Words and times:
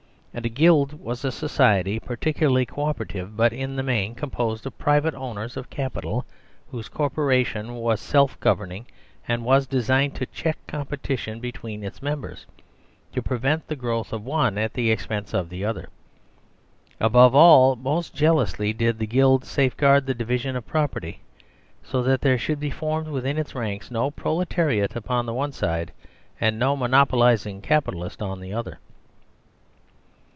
And 0.33 0.45
a 0.45 0.49
Guild 0.49 0.93
was 0.93 1.23
asociety 1.23 2.01
part 2.01 2.25
ly 2.39 2.63
co 2.63 2.83
operative, 2.83 3.35
but 3.35 3.51
in 3.51 3.75
the 3.75 3.83
main 3.83 4.15
composed 4.15 4.65
of 4.65 4.77
private 4.77 5.13
owners 5.13 5.57
of 5.57 5.69
capital 5.69 6.25
whose 6.69 6.87
corporation 6.87 7.75
was 7.75 7.99
self 7.99 8.39
govern 8.39 8.71
ing, 8.71 8.85
and 9.27 9.43
was 9.43 9.67
designed 9.67 10.15
to 10.15 10.25
check 10.27 10.57
competition 10.67 11.41
between 11.41 11.83
its 11.83 12.01
members: 12.01 12.45
to 13.11 13.21
prevent 13.21 13.67
the 13.67 13.75
growth 13.75 14.13
of 14.13 14.23
one 14.23 14.57
at 14.57 14.73
the 14.73 14.89
ex 14.89 15.05
pense 15.05 15.33
of 15.33 15.49
the 15.49 15.65
other. 15.65 15.89
Above 17.01 17.35
all, 17.35 17.75
most 17.75 18.15
jealously 18.15 18.71
did 18.71 18.99
the 18.99 19.07
Guild 19.07 19.43
safeguard 19.43 20.05
the 20.05 20.13
division 20.13 20.55
of 20.55 20.65
property, 20.65 21.19
so 21.83 22.01
that 22.03 22.21
there 22.21 22.37
should 22.37 22.61
be 22.61 22.69
formed 22.71 23.09
within 23.09 23.37
its 23.37 23.53
ranks 23.53 23.91
no 23.91 24.09
proletariat 24.09 24.95
upon 24.95 25.25
the 25.25 25.33
one 25.33 25.51
side, 25.51 25.91
and 26.39 26.57
no 26.57 26.77
monopolising 26.77 27.59
capitalist 27.59 28.21
upon 28.21 28.39
the 28.39 28.53
other. 28.53 28.79